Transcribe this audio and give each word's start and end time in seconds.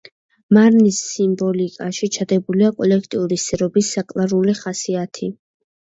მარნის 0.57 1.01
სიმბოლიკაში 1.09 2.09
ჩადებულია 2.17 2.71
კოლექტიური 2.79 3.41
სერობის 3.45 3.93
საკრალური 3.99 4.57
ხასიათი. 4.65 5.35